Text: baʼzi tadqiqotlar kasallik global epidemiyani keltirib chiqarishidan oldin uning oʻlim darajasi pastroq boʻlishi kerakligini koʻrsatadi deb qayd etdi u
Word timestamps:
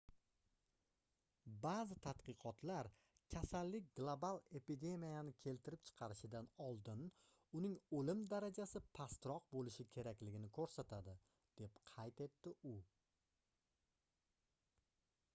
baʼzi 1.65 1.97
tadqiqotlar 2.05 2.87
kasallik 3.33 3.91
global 3.99 4.39
epidemiyani 4.59 5.33
keltirib 5.47 5.83
chiqarishidan 5.91 6.49
oldin 6.69 7.05
uning 7.61 7.77
oʻlim 7.99 8.25
darajasi 8.33 8.83
pastroq 9.01 9.47
boʻlishi 9.53 9.87
kerakligini 9.97 10.51
koʻrsatadi 10.61 11.17
deb 11.63 11.79
qayd 11.93 12.25
etdi 12.29 12.55
u 12.73 12.75